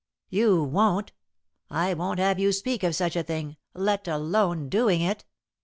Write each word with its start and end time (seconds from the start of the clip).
"You 0.29 0.63
won't. 0.63 1.11
I 1.69 1.93
won't 1.93 2.17
have 2.17 2.39
you 2.39 2.51
speak 2.53 2.81
of 2.81 2.95
such 2.95 3.15
a 3.15 3.21
thing, 3.21 3.57
let 3.75 4.07
alone 4.07 4.67
doing 4.67 5.01
it." 5.01 5.25